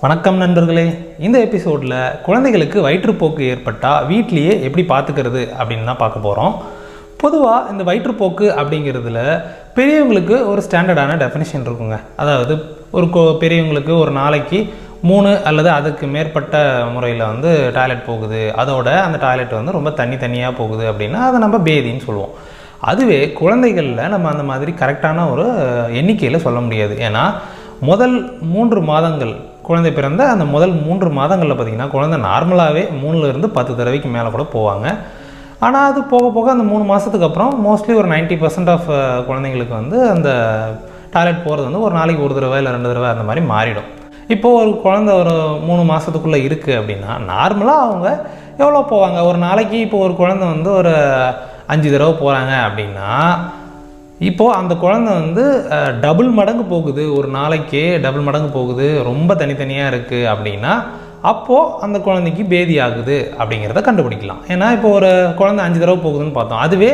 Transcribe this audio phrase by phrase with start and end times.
[0.00, 0.82] வணக்கம் நண்பர்களே.
[1.26, 1.92] இந்த எபிசோடில்
[2.24, 6.54] குழந்தைகளுக்கு வயிற்றுப்போக்கு ஏற்பட்டால் வீட்லேயே எப்படி பார்த்துக்கிறது அப்படின்னு தான் பார்க்க போகிறோம்
[7.22, 9.20] பொதுவாக இந்த வயிற்றுப்போக்கு அப்படிங்கிறதுல
[9.78, 11.98] பெரியவங்களுக்கு ஒரு ஸ்டாண்டர்டான டெஃபினிஷன் இருக்குங்க.
[12.22, 12.56] அதாவது
[12.98, 14.60] ஒரு கோ பெரியவங்களுக்கு ஒரு நாளைக்கு
[15.10, 16.62] மூணு அல்லது அதுக்கு மேற்பட்ட
[16.94, 18.42] முறையில் வந்து டாய்லெட் போகுது.
[18.64, 22.34] அதோட அந்த டாய்லெட் வந்து ரொம்ப தண்ணி தண்ணியாக போகுது அப்படின்னா அதை நம்ம பேதின்னு சொல்லுவோம்.
[22.92, 25.46] அதுவே குழந்தைகளில் நம்ம அந்த மாதிரி கரெக்டான ஒரு
[26.00, 26.96] எண்ணிக்கையில் சொல்ல முடியாது.
[27.08, 27.26] ஏன்னா
[27.88, 28.14] முதல்
[28.52, 29.32] மூன்று மாதங்கள்
[29.68, 34.86] குழந்தை பிறந்த அந்த முதல் மூன்று மாதங்களில் பார்த்திங்கன்னா குழந்தை நார்மலாகவே மூணுலேருந்து பத்து தடவைக்கு மேலே கூட போவாங்க.
[35.66, 38.88] ஆனால் அது போக போக அந்த மூணு மாதத்துக்கு அப்புறம் மோஸ்ட்லி ஒரு 90% பர்சன்ட் ஆஃப்
[39.28, 40.30] குழந்தைங்களுக்கு வந்து அந்த
[41.14, 43.88] டாய்லெட் போகிறது வந்து ஒரு நாளைக்கு ஒரு தடவை இல்லை ரெண்டு தடவை அந்த மாதிரி மாறிடும்.
[44.34, 45.34] இப்போது ஒரு குழந்தை ஒரு
[45.68, 48.08] மூணு மாதத்துக்குள்ளே இருக்குது அப்படின்னா நார்மலாக அவங்க
[48.62, 49.18] எவ்வளோ போவாங்க?
[49.30, 50.94] ஒரு நாளைக்கு இப்போ ஒரு குழந்தை வந்து ஒரு
[51.72, 53.10] அஞ்சு தடவை போகிறாங்க அப்படின்னா
[54.28, 55.42] இப்போது அந்த குழந்தை வந்து
[56.04, 57.02] டபுள் மடங்கு போகுது.
[57.16, 58.86] ஒரு நாளைக்கே டபுள் மடங்கு போகுது.
[59.10, 60.72] ரொம்ப தனித்தனியாக இருக்குது அப்படின்னா
[61.30, 64.40] அப்போது அந்த குழந்தைக்கு பேதி ஆகுது அப்படிங்கிறத கண்டுபிடிக்கலாம்.
[64.52, 65.10] ஏன்னா இப்போ ஒரு
[65.40, 66.64] குழந்தை அஞ்சு தடவை போகுதுன்னு பார்த்தோம்.
[66.66, 66.90] அதுவே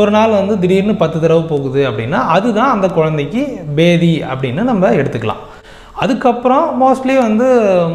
[0.00, 3.42] ஒரு நாள் வந்து திடீர்னு பத்து தடவை போகுது அப்படின்னா அதுதான் அந்த குழந்தைக்கு
[3.78, 5.42] பேதி அப்படின்னு நம்ம எடுத்துக்கலாம்.
[6.04, 7.46] அதுக்கப்புறம் மோஸ்ட்லி வந்து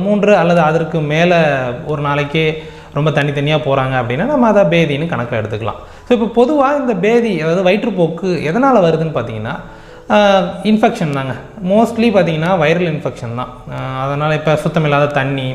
[0.06, 1.42] மூன்று அல்லது அதற்கு மேலே
[1.92, 2.48] ஒரு நாளைக்கே
[2.98, 5.82] ரொம்ப தனித்தனியாக போகிறாங்க அப்படின்னா நம்ம அதை பேதின்னு கணக்கில் எடுத்துக்கலாம்.
[6.08, 9.56] ஸோ இப்போ பொதுவாக இந்த பேதி அதாவது வயிற்றுப்போக்கு எதனால் வருதுன்னு பார்த்தீங்கன்னா
[10.72, 11.34] இன்ஃபெக்ஷன் தாங்க.
[11.72, 13.52] மோஸ்ட்லி பார்த்தீங்கன்னா வைரல் இன்ஃபெக்ஷன் தான்.
[14.04, 15.48] அதனால் இப்போ சுத்தமில்லாத தண்ணி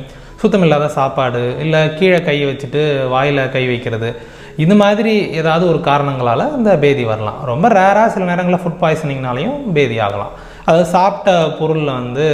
[0.42, 2.82] சுத்தமில்லாத சாப்பாடு இல்லை கீழே கை வச்சுட்டு
[3.14, 4.10] வாயில் கை வைக்கிறது
[4.64, 7.38] இது மாதிரி ஏதாவது ஒரு காரணங்களால் இந்த பேதி வரலாம்.
[7.50, 10.32] ரொம்ப ரேராக சில நேரங்களில் ஃபுட் பாய்சனிங்னாலையும் பேதி ஆகலாம்.
[10.66, 12.26] அதாவது சாப்பிட்ட பொருளில் வந்து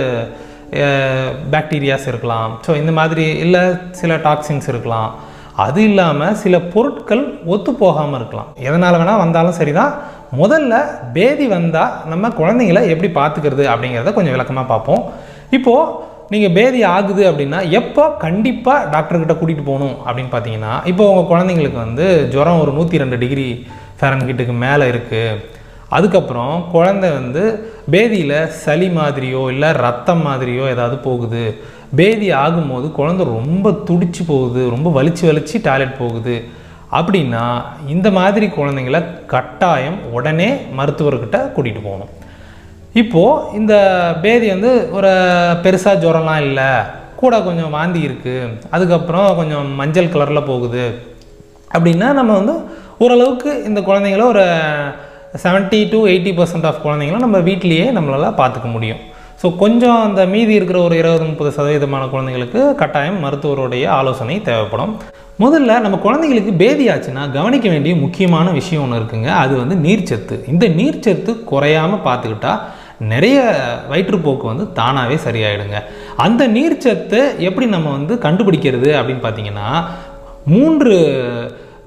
[1.54, 2.52] பாக்டீரியாஸ் இருக்கலாம்.
[2.66, 3.62] ஸோ இந்த மாதிரி இல்லை
[4.00, 5.10] சில டாக்ஸின்ஸ் இருக்கலாம்.
[5.62, 7.22] அது இல்லாமல் சில பொருட்கள்
[7.54, 8.48] ஒத்து போகாமல் இருக்கலாம்.
[8.68, 9.92] எதனால் வேணால் வந்தாலும் சரி தான்
[10.40, 10.74] முதல்ல
[11.16, 15.02] பேதி வந்தால் நம்ம குழந்தைங்கள எப்படி பார்த்துக்கிறது அப்படிங்கிறத கொஞ்சம் விளக்கமாக பார்ப்போம்.
[15.58, 21.78] இப்போது நீங்கள் பேதி ஆகுது அப்படின்னா எப்போ கண்டிப்பாக டாக்டர்கிட்ட கூட்டிகிட்டு போகணும் அப்படின்னு பார்த்தீங்கன்னா இப்போ உங்கள் குழந்தைங்களுக்கு
[21.86, 23.48] வந்து ஜுரம் ஒரு நூற்றி ரெண்டு டிகிரி
[23.98, 25.52] ஃபேரன்கிட்டுக்கு மேலே இருக்குது
[25.96, 27.42] அதுக்கப்புறம் குழந்தை வந்து
[27.92, 31.44] பேதியில் சளி மாதிரியோ இல்லை ரத்தம் மாதிரியோ ஏதாவது போகுது.
[31.96, 36.36] பேதி ஆகும்போது குழந்தை ரொம்ப துடிச்சு போகுது ரொம்ப வலிச்சு வலிச்சு டாய்லெட் போகுது.
[36.92, 37.44] அப்படின்னா
[37.86, 42.12] இந்த மாதிரி குழந்தைங்கள கட்டாயம் உடனே மருத்துவர்கிட்ட கூட்டிகிட்டு போகணும்.
[42.92, 43.74] இப்போது இந்த
[44.22, 45.10] பேதி வந்து ஒரு
[45.62, 46.68] பெருசாக ஜுரம்லாம் இல்லை
[47.16, 50.84] கூட கொஞ்சம் வாந்தி இருக்குது அதுக்கப்புறம் கொஞ்சம் மஞ்சள் கலரில் போகுது.
[51.74, 52.54] அப்படின்னா நம்ம வந்து
[52.98, 54.44] ஓரளவுக்கு இந்த குழந்தைங்கள ஒரு
[55.42, 59.02] seventy to eighty percent of குழந்தைங்கள நம்ம வீட்லேயே நம்மளால் பார்த்துக்க முடியும்.
[59.44, 64.92] ஸோ கொஞ்சம் அந்த மீதி இருக்கிற ஒரு இருபது முப்பது சதவீதமான குழந்தைங்களுக்கு கட்டாயம் மருத்துவருடைய ஆலோசனை தேவைப்படும்.
[65.42, 69.30] முதல்ல நம்ம குழந்தைங்களுக்கு பேதி ஆச்சுன்னா கவனிக்க வேண்டிய முக்கியமான விஷயம் ஒன்று இருக்குங்க.
[69.42, 70.38] அது வந்து நீர்ச்சத்து.
[70.52, 72.54] இந்த நீர்ச்சத்து குறையாமல் பார்த்துக்கிட்டா
[73.12, 73.36] நிறைய
[73.92, 75.78] வயிற்றுப்போக்கு வந்து தானாகவே சரியாயிடுங்க.
[76.26, 79.68] அந்த நீர்ச்சத்தை எப்படி நம்ம வந்து கண்டுபிடிக்கிறது அப்படின்னு பார்த்தீங்கன்னா
[80.54, 80.94] மூன்று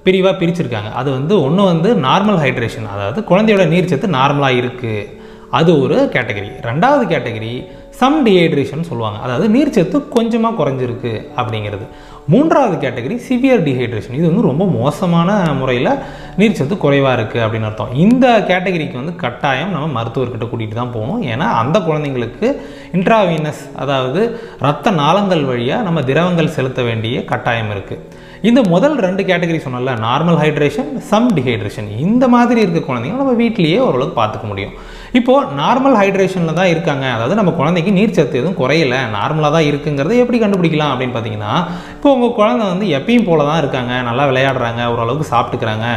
[0.07, 0.91] பிரிவாக பிரிச்சிருக்காங்க.
[1.01, 5.15] அது வந்து ஒன்று வந்து நார்மல் ஹைட்ரேஷன் அதாவது குழந்தையோட நீர்ச்சத்து நார்மலாக இருக்குது
[5.59, 6.49] அது ஒரு கேட்டகரி.
[6.69, 7.51] ரெண்டாவது கேட்டகரி
[7.99, 9.19] சம் டிஹைட்ரேஷன் சொல்லுவாங்க.
[9.25, 11.85] அதாவது நீர்ச்சத்து கொஞ்சமாக குறைஞ்சிருக்கு அப்படிங்கிறது.
[12.31, 15.91] மூன்றாவது கேட்டகரி சிவியர் டிஹைட்ரேஷன் இது வந்து ரொம்ப மோசமான முறையில்
[16.39, 17.93] நீர்ச்சத்து குறைவாக இருக்குது அப்படின்னு அர்த்தம்.
[18.05, 21.23] இந்த கேட்டகரிக்கு வந்து கட்டாயம் நம்ம மருத்துவர்கிட்ட கூட்டிகிட்டு தான் போகணும்.
[21.31, 22.49] ஏன்னா அந்த குழந்தைங்களுக்கு
[22.97, 24.21] இன்ட்ராவீனஸ் அதாவது
[24.67, 28.03] ரத்த நாளங்கள் வழியாக நம்ம திரவங்கள் செலுத்த வேண்டிய கட்டாயம் இருக்குது
[28.47, 33.79] இந்த முதல் ரெண்டு கேட்டகரி சொன்னல நார்மல் ஹைட்ரேஷன் சம் டிஹைட்ரேஷன் இந்த மாதிரி இருக்க குழந்தைங்க நம்ம வீட்லேயே
[33.87, 34.75] ஓரளவுக்கு பார்த்துக்க முடியும்.
[35.19, 37.05] இப்போது நார்மல் ஹைட்ரேஷனில் தான் இருக்காங்க.
[37.15, 41.53] அதாவது நம்ம குழந்தைக்கு நீர்ச்சத்து எதுவும் குறையல நார்மலாக தான் இருக்குங்கிறத எப்படி கண்டுபிடிக்கலாம் அப்படின்னு பார்த்தீங்கன்னா
[41.97, 45.87] இப்போ உங்கள் குழந்தை வந்து எப்பயும் போல தான் இருக்காங்க நல்லா விளையாடுறாங்க ஓரளவுக்கு சாப்பிட்டுக்கிறாங்க.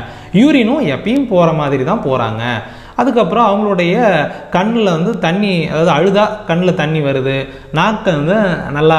[0.41, 2.45] யூரினும் எப்பயும் போகிற மாதிரி தான் போகிறாங்க
[3.01, 3.95] அதுக்கப்புறம் அவங்களுடைய
[4.57, 7.37] கண்ணில் வந்து தண்ணி அதாவது அழுதா கண்ணில் தண்ணி வருது.
[7.79, 8.37] நாக்கு வந்து
[8.77, 8.99] நல்லா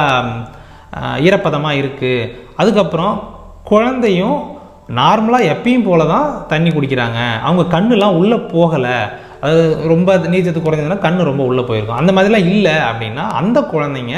[1.25, 2.29] ஈரப்பதமாக இருக்குது
[2.61, 3.15] அதுக்கப்புறம்
[3.71, 4.39] குழந்தையும்
[4.99, 7.19] நார்மலாக எப்பயும் போல தான் தண்ணி குடிக்கிறாங்க.
[7.47, 8.97] அவங்க கண்ணுலாம் உள்ளே போகலை.
[9.47, 9.59] அது
[9.93, 11.99] ரொம்ப நீச்சத்து குறைஞ்சதுன்னா கண் ரொம்ப உள்ளே போயிருக்கும்.
[12.01, 14.15] அந்த மாதிரிலாம் இல்லை அப்படின்னா அந்த குழந்தைங்க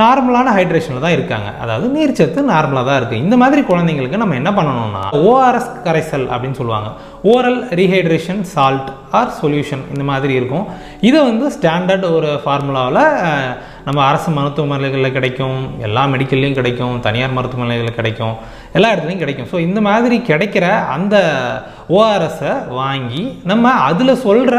[0.00, 1.48] நார்மலான ஹைட்ரேஷனில் தான் இருக்காங்க.
[1.62, 6.88] அதாவது நீர்ச்சத்து நார்மலாக தான் இருக்குது இந்த மாதிரி குழந்தைங்களுக்கு நம்ம என்ன பண்ணணும்னா ஓஆர்எஸ் கரைசல் அப்படின்னு சொல்லுவாங்க.
[7.32, 10.66] Oral rehydration salt or solution இந்த மாதிரி இருக்கும்.
[11.08, 13.02] இதை வந்து ஸ்டாண்டர்ட் ஒரு ஃபார்முலாவில்
[13.86, 18.34] நம்ம அரசு மருத்துவமனைகளில் கிடைக்கும் எல்லா மெடிக்கல்லையும் கிடைக்கும் தனியார் மருத்துவமனைகளில் கிடைக்கும்
[18.76, 19.48] எல்லா இடத்துலையும் கிடைக்கும்.
[19.52, 20.66] ஸோ இந்த மாதிரி கிடைக்கிற
[20.96, 21.16] அந்த
[21.96, 24.56] ஓஆர்எஸை வாங்கி நம்ம அதில் சொல்கிற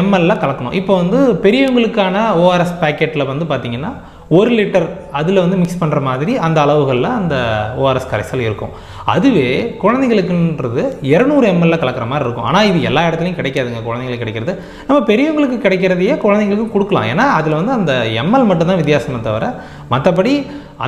[0.00, 0.76] எம்எல்ல கலக்கணும்.
[0.80, 3.92] இப்போ வந்து பெரியவங்களுக்கான ஓஆர்எஸ் பேக்கெட்டில் வந்து பார்த்திங்கன்னா
[4.36, 4.84] ஒரு லிட்டர்
[5.18, 7.36] அதில் வந்து மிக்ஸ் பண்ணுற மாதிரி அந்த அளவுகளில் அந்த
[7.82, 8.74] ஓஆர்எஸ் கரைசல் இருக்கும்.
[9.12, 9.46] அதுவே
[9.82, 10.82] குழந்தைங்களுக்குன்றது
[11.12, 12.46] இரநூறு எம்எல்ல கலக்கிற மாதிரி இருக்கும்.
[12.50, 13.80] ஆனால் இது எல்லா இடத்துலையும் கிடைக்காதுங்க.
[13.88, 14.54] குழந்தைங்களுக்கு கிடைக்கிறது.
[14.88, 17.08] நம்ம பெரியவங்களுக்கு கிடைக்கிறதையே குழந்தைங்களுக்கு கொடுக்கலாம்.
[17.12, 17.92] ஏன்னா அதில் வந்து அந்த
[18.22, 19.48] எம்எல் மட்டும்தான் வித்தியாசமே தவிர
[19.94, 20.34] மற்றபடி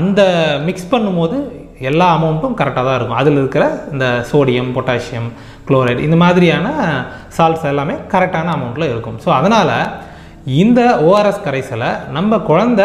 [0.00, 0.20] அந்த
[0.68, 1.38] மிக்ஸ் பண்ணும்போது
[1.90, 3.20] எல்லா அமௌண்ட்டும் கரெக்டாக தான் இருக்கும்.
[3.22, 5.30] அதில் இருக்கிற இந்த சோடியம் பொட்டாசியம்
[5.68, 6.68] குளோரைடு இந்த மாதிரியான
[7.36, 9.16] சால்ட்ஸ் எல்லாமே கரெக்டான அமௌண்ட்டில் இருக்கும்.
[9.24, 9.74] ஸோ அதனால்
[10.62, 12.82] இந்த ஓஆர்எஸ் கரைசலை நம்ம குழந்த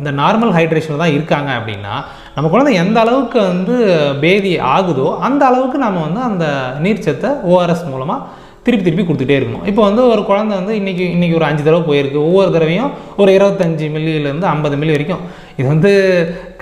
[0.00, 1.96] இந்த நார்மல் ஹைட்ரேஷனில் தான் இருக்காங்க அப்படின்னா
[2.36, 3.74] நம்ம குழந்தை எந்த அளவுக்கு வந்து
[4.22, 6.46] பேதி ஆகுதோ அந்த அளவுக்கு நம்ம வந்து அந்த
[6.86, 9.64] நீர்ச்சத்தை ஓஆர்எஸ் மூலமாக திருப்பி திருப்பி கொடுத்துட்டே இருக்கணும்.
[9.70, 12.18] இப்போ வந்து ஒரு குழந்தை வந்து இன்றைக்கி இன்றைக்கி ஒரு அஞ்சு தடவை போயிருக்கு.
[12.28, 12.92] ஒவ்வொரு தடவையும்
[13.22, 15.24] ஒரு இருபத்தஞ்சி மில்லியிலேருந்து ஐம்பது மில்லி வரைக்கும்.
[15.58, 15.90] இது வந்து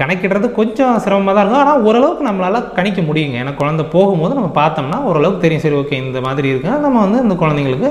[0.00, 1.62] கணக்கிடுறது கொஞ்சம் சிரமமாக தான் இருக்கும்.
[1.64, 3.36] ஆனால் ஓரளவுக்கு நம்மளால் கணிக்க முடியுங்க.
[3.42, 5.64] ஏன்னா குழந்தை போகும்போது நம்ம பார்த்தோம்னா ஓரளவுக்கு தெரியும்.
[5.66, 7.90] சரி ஓகே இந்த மாதிரி இருக்குன்னா நம்ம வந்து இந்த குழந்தைங்களுக்கு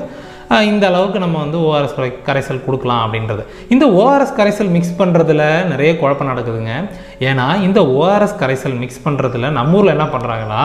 [0.71, 1.95] இந்த அளவுக்கு நம்ம வந்து ஓஆர்எஸ்
[2.27, 3.43] கரைசல் கொடுக்கலாம் அப்படின்றது.
[3.73, 6.73] இந்த ஓஆர்எஸ் கரைசல் மிக்ஸ் பண்ணுறதுல நிறைய குழப்பம் நடக்குதுங்க.
[7.29, 10.61] ஏன்னா இந்த ஓஆர்எஸ் கரைசல் மிக்ஸ் பண்ணுறதுல நம்ம ஊரில் என்ன பண்ணுறாங்கன்னா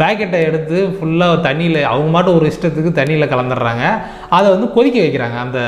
[0.00, 3.84] பேக்கெட்டை எடுத்து ஃபுல்லாக தண்ணியில் அவங்க மாட்டும் ஒரு இஷ்டத்துக்கு தண்ணியில் கலந்துடுறாங்க.
[4.36, 5.36] அதை வந்து கொதிக்க வைக்கிறாங்க.
[5.46, 5.60] அந்த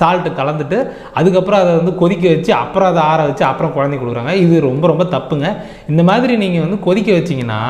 [0.00, 0.78] சால்ட்டு கலந்துட்டு
[1.20, 4.34] அதுக்கப்புறம் அதை வந்து கொதிக்க வச்சு அப்புறம் அதை ஆற வச்சு அப்புறம் குழந்தைக்கு கொடுக்குறாங்க.
[4.44, 5.48] இது ரொம்ப ரொம்ப தப்புங்க.
[5.92, 7.60] இந்த மாதிரி நீங்கள் வந்து கொதிக்க வச்சிங்கன்னா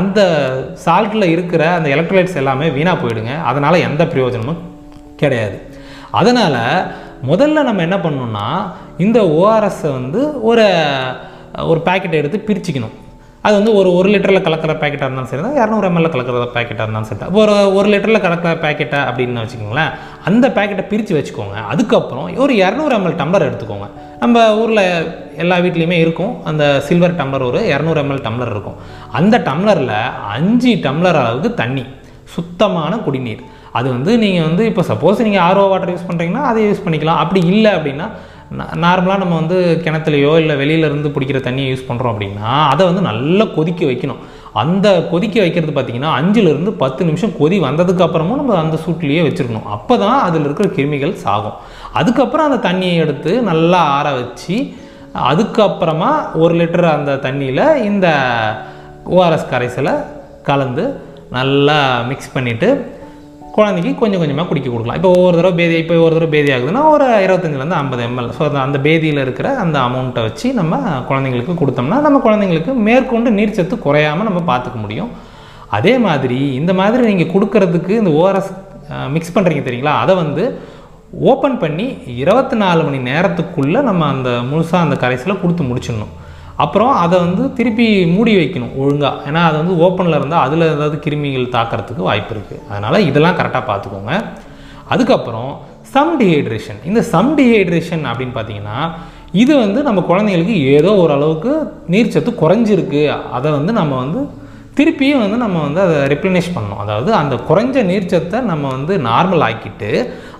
[0.00, 0.20] அந்த
[0.84, 3.34] சால்ட்டில் இருக்கிற அந்த எலக்ட்ரோலைட்ஸ் எல்லாமே வீணாக போயிடுங்க.
[3.52, 4.60] அதனால் எந்த பிரயோஜனமும்
[5.24, 5.58] கிடையாது.
[6.20, 6.60] அதனால்
[7.30, 8.46] முதல்ல நம்ம என்ன பண்ணணும்னா
[9.04, 10.66] இந்த ஓஆர்எஸ்ஸை வந்து ஒரு
[11.70, 12.96] ஒரு பாக்கெட்டை எடுத்து பிரிச்சுக்கணும்.
[13.46, 17.08] அது வந்து ஒரு ஒரு லிட்டரில் கலக்கிற பேக்கெட்டாக இருந்தாலும் சரி தான் இரநூறு எம்எல்ல கலக்கிற பேக்கெட்டாக இருந்தாலும்
[17.08, 19.90] சரி தான் ஒரு ஒரு லிட்டரில் கலக்கிற பேக்கெட்டை அப்படின்னு வச்சுக்கோங்களேன்
[20.28, 21.56] அந்த பேக்கெட்டை பிரித்து வச்சுக்கோங்க.
[21.72, 23.88] அதுக்கப்புறம் ஒரு இரநூறு எம்எல் டம்ளர் எடுத்துக்கோங்க.
[24.22, 24.84] நம்ம ஊரில்
[25.42, 26.34] எல்லா வீட்லேயுமே இருக்கும்.
[26.50, 28.78] அந்த சில்வர் டம்ளர் ஒரு இரநூறு எம்எல் டம்ளர் இருக்கும்.
[29.20, 29.96] அந்த டம்ளரில்
[30.36, 31.84] அஞ்சு டம்ளர் அளவுக்கு தண்ணி
[32.34, 33.42] சுத்தமான குடிநீர்.
[33.78, 37.22] அது வந்து நீங்கள் வந்து இப்போ சப்போஸ் நீங்கள் ஆர்ஓ வாட்டர் யூஸ் பண்ணுறீங்கன்னா அதை யூஸ் பண்ணிக்கலாம்.
[37.24, 38.06] அப்படி இல்லை அப்படின்னா
[38.84, 43.82] நார்மலாக நம்ம வந்து கிணத்துலையோ இல்லை வெளியிலேருந்து பிடிக்கிற தண்ணியை யூஸ் பண்ணுறோம் அப்படின்னா அதை வந்து நல்லா கொதிக்க
[43.90, 44.20] வைக்கணும்.
[44.62, 49.68] அந்த கொதிக்க வைக்கிறது பார்த்தீங்கன்னா அஞ்சுலேருந்து பத்து நிமிஷம் கொதி வந்ததுக்கப்புறமும் நம்ம அந்த சூட்லேயே வச்சுருக்கணும்.
[49.76, 51.56] அப்போ தான் அதில் இருக்கிற கிருமிகள் சாகும்
[52.00, 54.56] அதுக்கப்புறம் அந்த தண்ணியை எடுத்து நல்லா ஆற வச்சு
[55.30, 56.10] அதுக்கப்புறமா
[56.42, 58.06] ஒரு லிட்டர் அந்த தண்ணியில் இந்த
[59.16, 59.94] ஓஆர்எஸ் கரைசலை
[60.48, 60.84] கலந்து
[61.38, 61.78] நல்லா
[62.10, 62.68] மிக்ஸ் பண்ணிவிட்டு
[63.56, 64.98] குழந்தைக்கு கொஞ்சம் கொஞ்சமாக குடிக்க கொடுக்கலாம்.
[65.00, 68.78] இப்போ ஒவ்வொரு தடவை பேதி இப்போ ஒரு தடவை பேதி ஆகுதுன்னா ஒரு இருபத்தஞ்சிலேருந்து ஐம்பது எம்எல் ஸோ அந்த
[68.86, 74.78] பேதியில் இருக்கிற அந்த அமௌண்ட்டை வச்சு நம்ம குழந்தைங்களுக்கு கொடுத்தோம்னா நம்ம குழந்தைங்களுக்கு மேற்கொண்டு நீர்ச்சத்து குறையாமல் நம்ம பார்த்துக்க
[74.84, 75.10] முடியும்.
[75.78, 78.50] அதே மாதிரி இந்த மாதிரி நீங்கள் கொடுக்கறதுக்கு இந்த ஓஆர்எஸ்
[79.14, 79.94] மிக்ஸ் பண்ணுறீங்க தெரியுங்களா?
[80.04, 80.44] அதை வந்து
[81.30, 81.86] ஓப்பன் பண்ணி
[82.22, 86.12] இருபத்தி நாலு மணி நேரத்துக்குள்ளே நம்ம அந்த முழுசாக அந்த கரைசலை கொடுத்து முடிச்சிடணும்.
[86.56, 91.52] அப்புறம் அதை வந்து திருப்பி மூடி வைக்கணும் ஒழுங்காக ஏன்னா அது வந்து ஓப்பனில் இருந்தால் அதில் ஏதாவது கிருமிகள்
[91.52, 94.24] தாக்கிறதுக்கு வாய்ப்பு இருக்குது அதனால் இதெல்லாம் கரெக்டாக பார்த்துக்கோங்க
[94.88, 95.60] அதுக்கப்புறம்
[95.92, 98.90] சம் டிஹைட்ரேஷன் இந்த சம் டிஹைட்ரேஷன் அப்படின்னு பார்த்தீங்கன்னா
[99.32, 103.18] இது வந்து நம்ம குழந்தைங்களுக்கு ஏதோ ஓரளவுக்கு நீர்ச்சத்து குறைஞ்சிருக்கு.
[103.30, 104.28] அதை வந்து நம்ம வந்து
[104.78, 106.78] திருப்பியும் வந்து நம்ம வந்து அதை ரிப்ளினிஷ் பண்ணணும்.
[106.82, 109.90] அதாவது அந்த குறைஞ்ச நீர்ச்சத்தை நம்ம வந்து நார்மல் ஆக்கிட்டு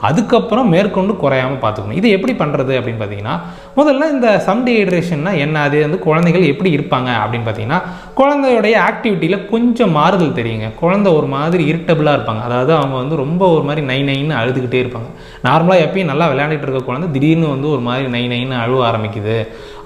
[0.09, 1.99] அதுக்கப்புறம் மேற்கொண்டு குறையாமல் பார்த்துக்கணும்.
[2.01, 3.35] இது எப்படி பண்ணுறது அப்படின்னு பார்த்தீங்கன்னா
[3.79, 5.57] முதல்ல இந்த சம் டீஹைட்ரேஷன்னா என்ன?
[5.67, 7.81] அது வந்து குழந்தைகள் எப்படி இருப்பாங்க அப்படின்னு பார்த்தீங்கன்னா
[8.21, 10.71] குழந்தையுடைய ஆக்டிவிட்டியில் கொஞ்சம் மாறுதல் தெரியுங்க.
[10.83, 12.43] குழந்தை ஒரு மாதிரி இரிட்டபிளாக இருப்பாங்க.
[12.49, 15.09] அதாவது அவங்க வந்து ரொம்ப ஒரு மாதிரி நை நைன்னு அழுதுகிட்டே இருப்பாங்க.
[15.49, 19.39] நார்மலாக எப்பயும் நல்லா விளையாண்டுட்டு இருக்க குழந்தை திடீர்னு வந்து ஒரு மாதிரி நை நைன்னு அழுவ ஆரம்பிக்குது.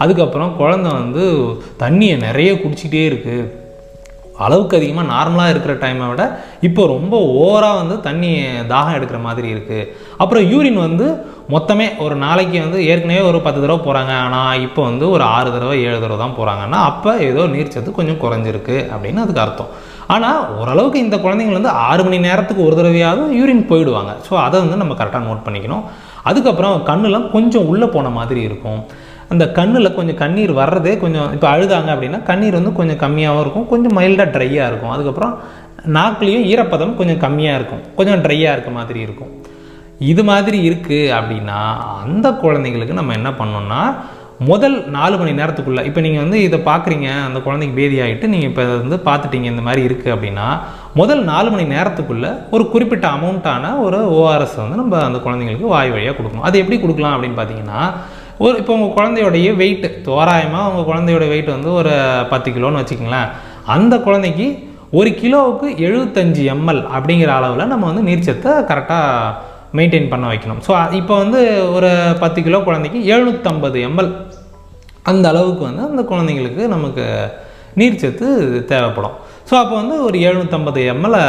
[0.05, 1.25] அதுக்கப்புறம் குழந்தை வந்து
[1.85, 3.45] தண்ணியை நிறைய குடிச்சிக்கிட்டே இருக்குது
[4.45, 6.25] அளவுக்கு அதிகமாக நார்மலாக இருக்கிற டைமை விட
[6.69, 8.31] இப்போ ரொம்ப ஓவராக வந்து தண்ணி
[8.73, 9.89] தாகம் எடுக்கிற மாதிரி இருக்குது
[10.23, 11.07] அப்புறம் யூரின் வந்து
[11.55, 15.77] மொத்தமே ஒரு நாளைக்கு வந்து ஏற்கனவே ஒரு பத்து தடவை போகிறாங்க ஆனால் இப்போ வந்து ஒரு ஆறு தடவை
[15.89, 19.71] ஏழு தடவை தான் போகிறாங்கன்னா அப்போ ஏதோ நீர்ச்சத்து கொஞ்சம் குறைஞ்சிருக்கு அப்படின்னு அதுக்கு அர்த்தம்.
[20.15, 24.13] ஆனால் ஓரளவுக்கு இந்த குழந்தைங்க வந்து ஆறு மணி நேரத்துக்கு ஒரு தடவையாவது யூரின் போயிடுவாங்க.
[24.27, 25.85] ஸோ அதை வந்து நம்ம கரெக்டாக நோட் பண்ணிக்கணும்.
[26.31, 28.81] அதுக்கப்புறம் கண்ணுலாம் கொஞ்சம் உள்ளே போன மாதிரி இருக்கும்.
[29.33, 33.97] அந்த கண்ணில் கொஞ்சம் கண்ணீர் வர்றதே கொஞ்சம் இப்போ அழுதாங்க அப்படின்னா கண்ணீர் வந்து கொஞ்சம் கம்மியாகவும் இருக்கும் கொஞ்சம்
[33.99, 34.93] மைல்டாக ட்ரையாக இருக்கும்.
[34.97, 35.33] அதுக்கப்புறம்
[35.97, 39.33] நாக்குலேயும் ஈரப்பதம் கொஞ்சம் கம்மியாக இருக்கும் கொஞ்சம் ட்ரையாக இருக்க மாதிரி இருக்கும்.
[40.13, 41.59] இது மாதிரி இருக்குது அப்படின்னா
[42.05, 43.83] அந்த குழந்தைங்களுக்கு நம்ம என்ன பண்ணோம்னா
[44.49, 48.63] முதல் நாலு மணி நேரத்துக்குள்ளே இப்போ நீங்கள் வந்து இதை பார்க்குறீங்க அந்த குழந்தைக்கு பேதி ஆகிட்டு நீங்கள் இப்போ
[48.65, 50.49] அதை வந்து பார்த்துட்டீங்க இந்த மாதிரி இருக்குது அப்படின்னா
[51.01, 56.17] முதல் நாலு மணி நேரத்துக்குள்ளே ஒரு குறிப்பிட்ட அமௌண்ட்டான ஒரு ஓஆர்எஸ் வந்து நம்ம அந்த குழந்தைங்களுக்கு வாய் வழியாக
[56.19, 56.47] கொடுக்கணும்.
[56.51, 57.81] அது எப்படி கொடுக்கலாம் அப்படின்னு பார்த்தீங்கன்னா
[58.45, 61.93] ஒரு இப்போ உங்கள் குழந்தையோடைய வெயிட்டு தோராயமாக உங்கள் குழந்தையோட வெயிட் வந்து ஒரு
[62.33, 63.29] பத்து கிலோன்னு வச்சுக்கோங்களேன்.
[63.75, 64.47] அந்த குழந்தைக்கு
[64.99, 69.33] ஒரு கிலோவுக்கு எழுபத்தஞ்சு எம்எல் அப்படிங்கிற அளவில் நம்ம வந்து நீர்ச்சத்தை கரெக்டாக
[69.79, 70.61] மெயின்டைன் பண்ண வைக்கணும்.
[70.67, 71.41] ஸோ இப்போ வந்து
[71.77, 71.91] ஒரு
[72.23, 74.13] பத்து கிலோ குழந்தைக்கு எழுநூற்றம்பது எம்எல்.
[75.11, 77.05] அந்த அளவுக்கு வந்து அந்த குழந்தைங்களுக்கு நமக்கு
[77.81, 78.27] நீர்ச்சத்து
[78.73, 79.17] தேவைப்படும்.
[79.49, 81.21] ஸோ அப்போ வந்து ஒரு எழுநூற்றம்பது எம்எல்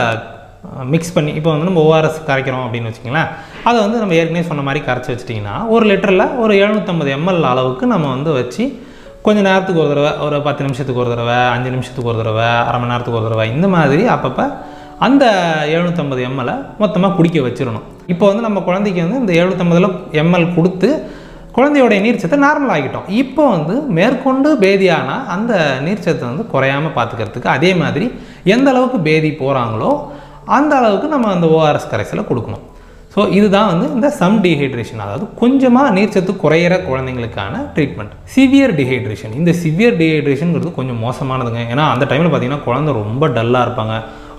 [0.91, 3.29] மிக்ஸ் பண்ணி இப்போ வந்து நம்ம ஓஆர்எஸ் கரைக்கிறோம் அப்படின்னு வச்சுங்களேன்
[3.63, 8.09] அதை வந்து நம்ம ஏற்கனவே சொன்ன மாதிரி கரைச்சி வச்சிட்டிங்கன்னா ஒரு லிட்டரில் ஒரு எழுநூற்றம்பது எம்எல் அளவுக்கு நம்ம
[8.09, 8.65] வந்து வச்சு
[9.21, 12.91] கொஞ்சம் நேரத்துக்கு ஒரு தடவை ஒரு பத்து நிமிஷத்துக்கு ஒரு தடவை அஞ்சு நிமிஷத்துக்கு ஒரு தடவை அரை மணி
[12.91, 14.45] நேரத்துக்கு ஒரு தடவை இந்த மாதிரி அப்பப்போ
[14.99, 15.23] அந்த
[15.73, 17.83] எழுநூற்றம்பது எம்எல்லை மொத்தமாக குடிக்க வச்சிடணும்.
[18.07, 19.89] இப்போ வந்து நம்ம குழந்தைக்கு வந்து இந்த எழுநூற்றம்பதில்
[20.21, 20.89] எம்எல் கொடுத்து
[21.57, 25.53] குழந்தையோடைய நீர்ச்சத்தை நார்மல் ஆகிட்டோம் இப்போ வந்து மேற்கொண்டு பேதியானால் அந்த
[25.85, 28.07] நீர்ச்சத்தை வந்து குறையாமல் பார்த்துக்கிறதுக்கு அதே மாதிரி
[28.43, 29.91] எந்த அளவுக்கு பேதி போகிறாங்களோ
[30.55, 32.65] அந்த அளவுக்கு நம்ம அந்த ஓஆர்எஸ் கரைசலை கொடுக்கணும்.
[33.13, 39.51] ஸோ இதுதான் வந்து இந்த சம் டீஹைட்ரேஷன் அதாவது கொஞ்சமாக நீர்ச்சத்து குறையிற குழந்தைங்களுக்கான ட்ரீட்மெண்ட் சிவியர் டீஹைட்ரேஷன் இந்த
[39.61, 41.61] சிவியர் டீஹைட்ரேஷனுங்கிறது கொஞ்சம் மோசமானதுங்க.
[41.73, 43.95] ஏன்னா அந்த டைமில் பார்த்தீங்கன்னா குழந்தை ரொம்ப டல்லாக இருப்பாங்க.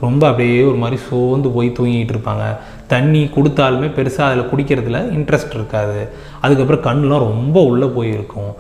[0.07, 2.45] ரொம்ப அப்படியே ஒரு மாதிரி சோர்ந்து போய் தூங்கிட்டு இருப்பாங்க.
[2.93, 5.99] தண்ணி கொடுத்தாலுமே பெருசாக அதில் குடிக்கிறதுல இன்ட்ரெஸ்ட் இருக்காது.
[6.45, 8.53] அதுக்கப்புறம் கண்ணுலாம் ரொம்ப உள்ளே போயிருக்கும்.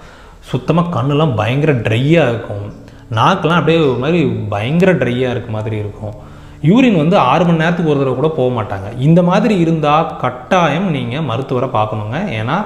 [0.51, 2.67] சுத்தமாக கண்ணுலாம் பயங்கர ட்ரையாக இருக்கும்.
[3.19, 4.21] நாக்கெலாம் அப்படியே ஒரு மாதிரி
[4.55, 6.17] பயங்கர ட்ரையாக இருக்க மாதிரி இருக்கும்.
[6.67, 8.89] யூரின் வந்து ஆறு மணி நேரத்துக்கு ஒரு தடவை கூட போக மாட்டாங்க.
[9.07, 12.17] இந்த மாதிரி இருந்தால் கட்டாயம் நீங்கள் மருத்துவரை பார்க்கணுங்க.
[12.39, 12.57] ஏன்னா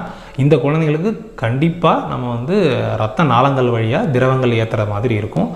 [0.43, 1.11] இந்த குழந்தைங்களுக்கு
[1.43, 2.55] கண்டிப்பாக நம்ம வந்து
[3.01, 5.51] ரத்த நாளங்கள் வழியாக திரவங்கள் ஏற்றுற மாதிரி இருக்கும்.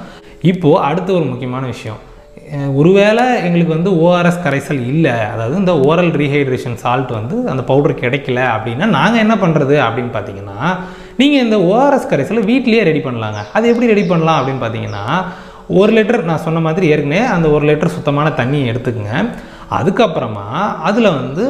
[0.51, 2.01] இப்போது அடுத்த ஒரு முக்கியமான விஷயம்.
[2.79, 8.39] ஒருவேளை எங்களுக்கு வந்து ஓஆர்எஸ் கரைசல் இல்லை அதாவது இந்த ஓரல் ரீஹைட்ரேஷன் சால்ட் வந்து அந்த பவுடர் கிடைக்கல
[8.53, 10.59] அப்படின்னா நாங்கள் என்ன பண்ணுறது அப்படின்னு பார்த்தீங்கன்னா
[11.21, 13.41] நீங்கள் இந்த ஓஆர்எஸ் கரைசலை வீட்லேயே ரெடி பண்ணலாங்க.
[13.57, 15.05] அது எப்படி ரெடி பண்ணலாம் அப்படின்னு பார்த்தீங்கன்னா
[15.79, 19.15] ஒரு லிட்டர் நான் சொன்ன மாதிரி ஏற்கனவே அந்த ஒரு லிட்டர் சுத்தமான தண்ணியை எடுத்துக்கங்க.
[19.77, 20.45] அதுக்கப்புறமா
[20.89, 21.45] அதில் வந்து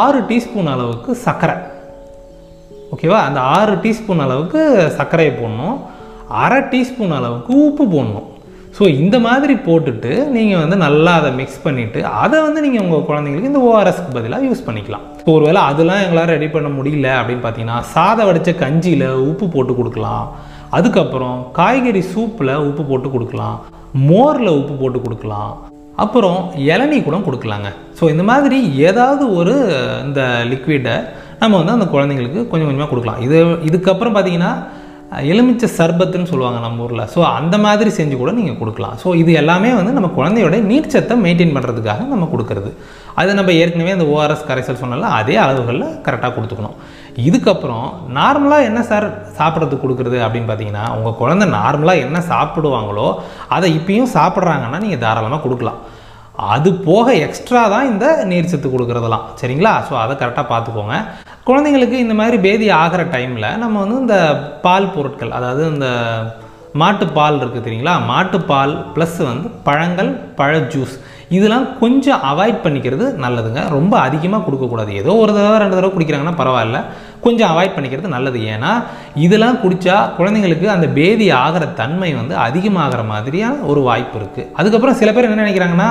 [0.00, 1.56] ஆறு டீஸ்பூன் அளவுக்கு சர்க்கரை.
[2.94, 3.18] ஓகேவா?
[3.28, 4.60] அந்த ஆறு டீஸ்பூன் அளவுக்கு
[4.98, 5.76] சர்க்கரையை போடணும்.
[6.44, 8.26] அரை டீஸ்பூன் அளவுக்கு உப்பு போடணும்.
[8.76, 13.50] ஸோ இந்த மாதிரி போட்டுட்டு நீங்கள் வந்து நல்லா அதை மிக்ஸ் பண்ணிவிட்டு அதை வந்து நீங்கள் உங்கள் குழந்தைங்களுக்கு
[13.52, 15.04] இந்த ஓஆர்எஸ்க்கு பதிலாக யூஸ் பண்ணிக்கலாம்.
[15.20, 20.26] இப்போ ஒருவேளை அதெல்லாம் எங்களால் ரெடி பண்ண முடியல அப்படின்னு பார்த்தீங்கன்னா சாதம் வடித்த கஞ்சியில் உப்பு போட்டு கொடுக்கலாம்.
[20.76, 23.56] அதுக்கப்புறம் காய்கறி சூப்பில் உப்பு போட்டு கொடுக்கலாம்
[24.08, 25.52] மோரில் உப்பு போட்டு கொடுக்கலாம்
[26.02, 26.40] அப்புறம்
[26.72, 27.68] இளநீ கூட கொடுக்கலாங்க.
[27.98, 28.58] ஸோ இந்த மாதிரி
[28.88, 29.54] ஏதாவது ஒரு
[30.06, 30.20] இந்த
[30.52, 30.94] லிக்விடை
[31.40, 33.20] நம்ம வந்து அந்த குழந்தைங்களுக்கு கொஞ்சம் கொஞ்சமாக கொடுக்கலாம்.
[33.26, 33.36] இது
[33.68, 34.52] இதுக்கப்புறம் பார்த்தீங்கன்னா
[35.30, 37.04] எலுமிச்சை சர்பத்துன்னு சொல்லுவாங்க நம்ம ஊரில்.
[37.14, 38.96] ஸோ அந்த மாதிரி செஞ்சு கூட நீங்கள் கொடுக்கலாம்.
[39.02, 42.70] ஸோ இது எல்லாமே வந்து நம்ம குழந்தையோட நீர்ச்சத்தை மெயின்டைன் பண்ணுறதுக்காக நம்ம கொடுக்கறது.
[43.20, 46.76] அது நம்ம ஏற்கனவே அந்த ஓஆர்எஸ் கரைசல் சொன்னால அதே அளவுகளில் கரெக்டாக கொடுத்துக்கணும்.
[47.28, 47.86] இதுக்கப்புறம்
[48.18, 49.06] நார்மலாக என்ன சார்
[49.38, 53.08] சாப்பிட்றதுக்கு கொடுக்குறது அப்படின்னு பார்த்தீங்கன்னா உங்கள் குழந்தை நார்மலாக என்ன சாப்பிடுவாங்களோ
[53.56, 55.80] அதை இப்பயும் சாப்பிட்றாங்கன்னா நீங்கள் தாராளமாக கொடுக்கலாம்.
[56.54, 59.24] அது போக எக்ஸ்ட்ரா தான் இந்த நீர்ச்சத்து கொடுக்குறதெல்லாம்.
[59.40, 59.72] சரிங்களா?
[59.88, 60.94] ஸோ அதை கரெக்டாக பார்த்துக்கோங்க.
[61.48, 64.16] குழந்தைங்களுக்கு இந்த மாதிரி பேதி ஆகிற டைமில் நம்ம வந்து இந்த
[64.64, 65.88] பால் பொருட்கள் அதாவது இந்த
[66.80, 67.94] மாட்டுப்பால் இருக்குது தெரியுங்களா?
[68.10, 70.94] மாட்டுப்பால் ப்ளஸ் வந்து பழங்கள் பழ ஜூஸ்
[71.36, 73.60] இதெல்லாம் கொஞ்சம் அவாய்ட் பண்ணிக்கிறது நல்லதுங்க.
[73.76, 74.92] ரொம்ப அதிகமாக கொடுக்கக்கூடாது.
[75.00, 76.78] ஏதோ ஒரு தடவை ரெண்டு தடவை குடிக்கிறாங்கன்னா பரவாயில்ல.
[77.24, 78.38] கொஞ்சம் அவாய்ட் பண்ணிக்கிறது நல்லது.
[78.54, 78.70] ஏன்னா
[79.24, 85.12] இதெல்லாம் குடித்தா குழந்தைங்களுக்கு அந்த பேதி ஆகிற தன்மை வந்து அதிகமாகிற மாதிரியான ஒரு வாய்ப்பு இருக்குது அதுக்கப்புறம் சில
[85.12, 85.90] பேர் என்ன நினைக்கிறாங்கன்னா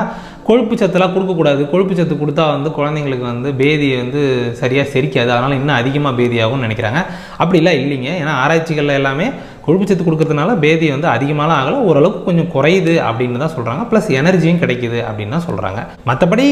[0.49, 1.61] கொழுப்பு சத்துலாம் கொடுக்கக்கூடாது.
[1.71, 4.21] கொழுப்பு சத்து கொடுத்தா வந்து குழந்தைங்களுக்கு வந்து பேதி வந்து
[4.61, 5.29] சரியாக செரிக்காது.
[5.35, 7.01] அதனால் இன்னும் அதிகமாக பேதியாகும்னு நினைக்கிறாங்க.
[7.43, 8.09] அப்படிலாம் இல்லைங்க.
[8.21, 9.27] ஏன்னா ஆராய்ச்சிகளில் எல்லாமே
[9.65, 11.79] கொழுப்பு சத்து கொடுக்கறதுனால பேதி வந்து அதிகமாலாம் ஆகலை.
[11.89, 15.79] ஓரளவுக்கு கொஞ்சம் குறையுது அப்படின்னு தான் சொல்கிறாங்க ப்ளஸ் எனர்ஜியும் கிடைக்குது அப்படின்னு தான் சொல்கிறாங்க
[16.09, 16.45] மற்றபடி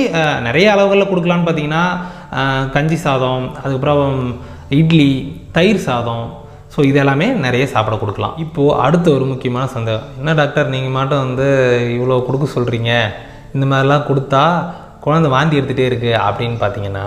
[0.48, 1.84] நிறைய அளவுகளில் கொடுக்கலான்னு பார்த்தீங்கன்னா
[2.76, 4.18] கஞ்சி சாதம் அதுக்கப்புறம்
[4.82, 5.12] இட்லி
[5.58, 6.26] தயிர் சாதம்.
[6.74, 8.36] ஸோ இதெல்லாமே நிறைய சாப்பிட கொடுக்கலாம்.
[8.44, 10.10] இப்போது அடுத்த ஒரு முக்கியமான சந்தேகம்.
[10.22, 11.48] என்ன டாக்டர் நீங்கள் மட்டும் வந்து
[11.96, 12.92] இவ்வளோ கொடுக்க சொல்கிறீங்க
[13.54, 14.44] இந்த மாதிரிலாம் கொடுத்தா
[15.00, 17.06] குழந்தை வாந்தி எடுத்துகிட்டே இருக்குது அப்படின்னு பார்த்தீங்கன்னா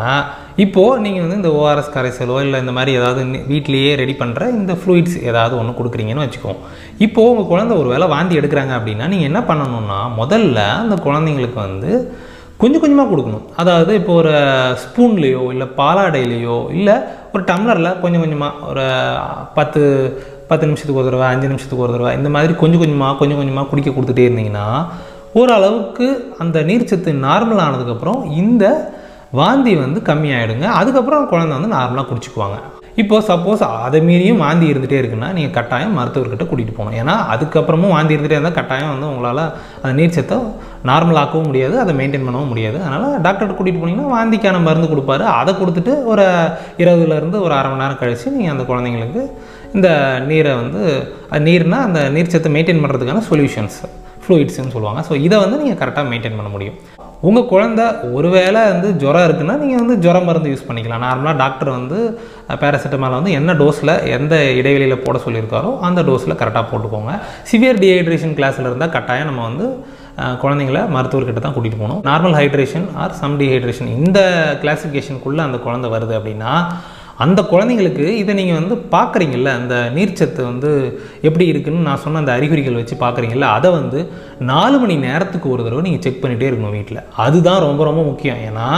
[0.56, 5.16] இப்போது நீங்கள் வந்து இந்த ஓஆர்எஸ் கரைசலோ இல்லை இந்த மாதிரி ஏதாவது வீட்லேயே ரெடி பண்ணுற இந்த ஃப்ளூயிட்ஸ்
[5.22, 6.62] ஏதாவது ஒன்று கொடுக்குறீங்கன்னு வச்சுக்கோங்க
[6.98, 11.92] இப்போது உங்கள் குழந்தை ஒரு வேளை வாந்தி எடுக்கிறாங்க அப்படின்னா நீங்கள் என்ன பண்ணணும்னா முதல்ல அந்த குழந்தைங்களுக்கு வந்து
[12.58, 13.44] கொஞ்சம் கொஞ்சமாக கொடுக்கணும்.
[13.56, 14.32] அதாவது இப்போ ஒரு
[14.82, 16.96] ஸ்பூன்லேயோ இல்லை பாலாடையிலையோ இல்லை
[17.32, 18.84] ஒரு டம்ளரில் கொஞ்சம் கொஞ்சமாக ஒரு
[19.54, 19.82] பத்து
[20.48, 23.90] பத்து நிமிஷத்துக்கு ஒரு தடவை அஞ்சு நிமிஷத்துக்கு ஒரு தடவை இந்த மாதிரி கொஞ்சம் கொஞ்சமாக கொஞ்சம் கொஞ்சமாக குடிக்க
[23.90, 24.66] கொடுத்துட்டே இருந்தீங்கன்னா
[25.38, 26.06] ஓரளவுக்கு
[26.42, 28.64] அந்த நீர்ச்சத்து நார்மல் ஆனதுக்கப்புறம் இந்த
[29.38, 30.66] வாந்தி வந்து கம்மியாயிடுங்க.
[30.78, 32.56] அதுக்கப்புறம் குழந்தை வந்து நார்மலாக குடிச்சுக்குவாங்க.
[33.00, 38.14] இப்போ சப்போஸ் அதை மீறியும் வாந்தி இருந்துகிட்டே இருக்குன்னா நீங்கள் கட்டாயம் மருத்துவர்கிட்ட கூட்டிகிட்டு போகணும் ஏன்னா அதுக்கப்புறமும் வாந்தி
[38.14, 39.42] இருந்துகிட்டே இருந்தால் கட்டாயம் வந்து உங்களால்
[39.82, 40.38] அந்த நீர்ச்சத்தை
[40.90, 42.78] நார்மலாக்கவும் முடியாது அதை மெயின்டைன் பண்ணவும் முடியாது.
[42.86, 45.24] அதனால் டாக்டர்கிட்ட கூட்டிகிட்டு போனீங்கன்னா வாந்திக்கான மருந்து கொடுப்பாரு.
[45.38, 46.26] அதை கொடுத்துட்டு ஒரு
[46.84, 49.22] இரவுலேருந்து ஒரு அரை மணி நேரம் கழித்து நீங்கள் அந்த குழந்தைங்களுக்கு
[49.78, 49.88] இந்த
[50.30, 50.82] நீரை வந்து
[51.32, 53.80] அது நீர்னால் அந்த நீர்ச்சத்தை மெயின்டைன் பண்ணுறதுக்கான சொல்யூஷன்ஸ்
[54.30, 55.00] ஃப்ளூயிட்ஸ்ன்னு சொல்லுவாங்க.
[55.10, 56.76] ஸோ இதை வந்து நீங்கள் கரெக்டாக மெயின்டைன் பண்ண முடியும்.
[57.28, 57.80] உங்கள் குழந்த
[58.16, 61.02] ஒருவேளை வந்து ஜுரம் இருக்குன்னா நீங்கள் வந்து ஜுரம் மருந்து யூஸ் பண்ணிக்கலாம்.
[61.06, 61.98] நார்மலாக டாக்டர் வந்து
[62.62, 67.14] பேராசிட்டமால் வந்து என்ன டோஸில் எந்த இடைவெளியில் போட சொல்லியிருக்காரோ அந்த டோஸில் கரெக்டாக போட்டுக்கோங்க.
[67.50, 69.66] சிவியர் டிஹைட்ரேஷன் கிளாஸில் இருந்தால் கட்டாயம் நம்ம வந்து
[70.44, 72.00] குழந்தைங்கள மருத்துவர்கிட்ட தான் கூட்டிகிட்டு போகணும்.
[72.08, 74.20] Normal hydration or some dehydration இந்த
[74.62, 76.54] கிளாசிஃபிகேஷனுக்குள்ளே அந்த குழந்தை வருது அப்படின்னா
[77.24, 80.70] அந்த குழந்தைங்களுக்கு இதை நீங்கள் வந்து பார்க்குறீங்கல்ல அந்த நீர்ச்சத்து வந்து
[81.28, 83.98] எப்படி இருக்குன்னு நான் சொன்ன அந்த அறிகுறிகள் வச்சு பார்க்குறீங்கல்ல அதை வந்து
[84.50, 88.38] நாலு மணி நேரத்துக்கு ஒரு தடவை நீங்கள் செக் பண்ணிகிட்டே இருக்கணும் வீட்டில் அதுதான் ரொம்ப ரொம்ப முக்கியம்.
[88.48, 88.68] ஏன்னா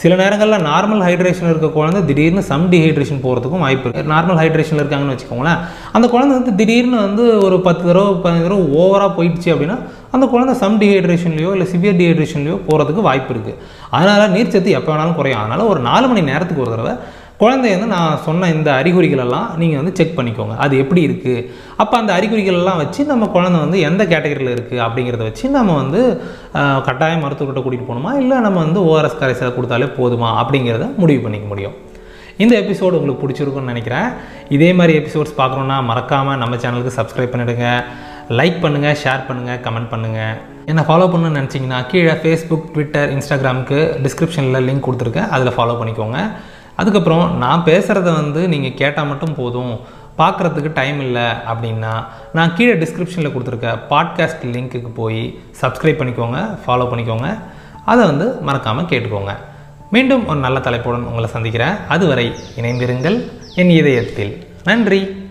[0.00, 5.14] சில நேரங்களில் நார்மல் ஹைட்ரேஷன் இருக்க குழந்தை திடீர்னு சம் டிஹைட்ரேஷன் போகிறதுக்கும் வாய்ப்பு இருக்குது நார்மல் ஹைட்ரேஷனில் இருக்காங்கன்னு
[5.14, 5.62] வச்சுக்கோங்களேன்
[5.96, 9.78] அந்த குழந்தை வந்து திடீர்னு வந்து ஒரு பத்து தடவை பதினஞ்சு தடவை ஓவராக போயிடுச்சு அப்படின்னா
[10.16, 13.58] அந்த குழந்தை சம் டிஹைட்ரேஷன்லையோ இல்லை சிவியர் டிஹைட்ரேஷன்லையோ போகிறதுக்கு வாய்ப்பு இருக்குது
[13.96, 15.42] அதனால் நீர்ச்சத்து எப்போ வேணாலும் குறையும்.
[15.42, 16.94] அதனால் ஒரு நாலு மணி நேரத்துக்கு ஒரு தடவை
[17.40, 20.54] குழந்தைய வந்து நான் சொன்ன இந்த அறிகுறிகளெல்லாம் நீங்கள் வந்து செக் பண்ணிக்கோங்க.
[20.64, 21.44] அது எப்படி இருக்குது
[21.82, 26.00] அப்போ அந்த அறிகுறிகளெல்லாம் வச்சு நம்ம குழந்தை வந்து எந்த கேட்டகரியில் இருக்குது அப்படிங்கிறத வச்சு நம்ம வந்து
[26.88, 28.12] கட்டாய கட்டாயம் மருத்துவர்கிட்ட கூட்டிகிட்டு போகணுமா?
[28.22, 30.28] இல்லை நம்ம வந்து ஓஆர்எஸ் கரைசலை கொடுத்தாலே போதுமா?
[30.42, 31.76] அப்படிங்கிறத முடிவு பண்ணிக்க முடியும்.
[32.44, 34.08] இந்த எபிசோடு உங்களுக்கு பிடிச்சிருக்குன்னு நினைக்கிறேன்.
[34.56, 37.66] இதே மாதிரி எபிசோட்ஸ் பார்க்கணுன்னா மறக்காமல் நம்ம சேனலுக்கு சப்ஸ்கிரைப் பண்ணிடுங்க.
[38.38, 40.36] லைக் பண்ணுங்கள் ஷேர் பண்ணுங்கள் கமெண்ட் பண்ணுங்கள்
[40.70, 45.30] என்ன ஃபாலோ பண்ணணும்னு நினச்சிங்கன்னா கீழே ஃபேஸ்புக் ட்விட்டர் இன்ஸ்டாகிராமுக்கு டிஸ்கிரிப்ஷனில் லிங்க் கொடுத்துருக்கேன்.
[45.36, 46.18] அதில் ஃபாலோ பண்ணிக்கோங்க.
[46.80, 49.98] அதுக்கப்புறம் நான் பேசுகிறத வந்து நீங்கள் கேட்டால் மட்டும் போதும்.
[50.18, 57.38] பார்க்குறதுக்கு டைம் இல்லை அப்படின்னா நான் கீழே டிஸ்கிரிப்ஷனில் கொடுத்துருக்க பாட்காஸ்ட் லிங்க்குக்கு போய் சப்ஸ்கிரைப் பண்ணிக்கோங்க ஃபாலோ பண்ணிக்கோங்க.
[57.84, 59.36] அதை வந்து மறக்காமல் கேட்டுக்கோங்க.
[59.90, 61.74] மீண்டும் ஒரு நல்ல தலைப்புடன் உங்களை சந்திக்கிறேன்.
[61.88, 64.46] அதுவரை இணைந்திருங்கள் என் இதயத்தில்.
[64.64, 65.29] நன்றி.